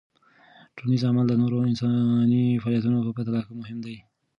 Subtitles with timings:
[0.75, 3.97] ټولنیز عمل د نورو انساني فعالیتونو په پرتله مهم دی.